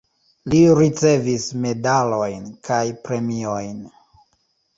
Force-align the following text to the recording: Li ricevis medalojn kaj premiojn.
Li 0.51 0.61
ricevis 0.77 1.45
medalojn 1.65 2.49
kaj 2.71 2.81
premiojn. 3.05 3.79